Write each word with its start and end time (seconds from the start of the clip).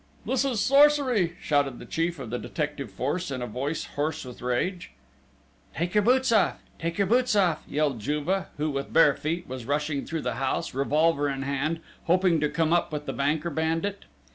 "This 0.25 0.43
is 0.43 0.59
sorcery!" 0.59 1.35
shouted 1.39 1.77
the 1.77 1.85
chief 1.85 2.17
of 2.17 2.31
the 2.31 2.39
detective 2.39 2.89
force, 2.89 3.29
in 3.29 3.43
a 3.43 3.45
voice 3.45 3.83
hoarse 3.85 4.25
with 4.25 4.41
rage. 4.41 4.89
"Take 5.75 5.93
your 5.93 6.01
boots 6.01 6.31
off!... 6.31 6.59
Take 6.79 6.97
your 6.97 7.05
boots 7.05 7.35
off!" 7.35 7.63
yelled 7.67 7.99
Juve, 7.99 8.47
who, 8.57 8.71
with 8.71 8.91
bare 8.91 9.13
feet, 9.13 9.45
was 9.47 9.65
rushing 9.65 10.03
through 10.07 10.21
the 10.23 10.33
house, 10.41 10.73
revolver 10.73 11.29
in 11.29 11.43
hand, 11.43 11.81
hoping 12.05 12.39
to 12.39 12.49
come 12.49 12.73
up 12.73 12.91
with 12.91 13.05
the 13.05 13.13
banker 13.13 13.51
bandit!... 13.51 14.05